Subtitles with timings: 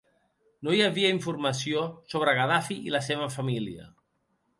[0.67, 3.87] No hi havia informació sobre Gaddafi i la seva família.